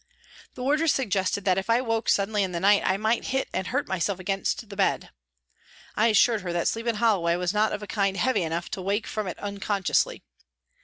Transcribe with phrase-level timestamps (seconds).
[0.55, 3.67] The wardress suggested that if I woke suddenly in the night I might hit and
[3.67, 5.11] hurt myself against the bed.
[5.95, 8.81] I assured her that sleep in Holloway was not of a kind heavy enough to
[8.81, 10.23] wake from it unconsciously.